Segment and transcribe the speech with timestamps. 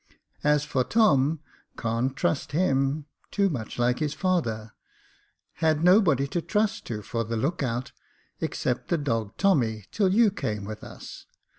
[0.43, 1.41] As for Tom,
[1.77, 4.71] can't trust him— too much like his father—
[5.63, 7.91] had nobody to trust to for the look out,
[8.39, 11.27] except the dog Tommy, till you came with us.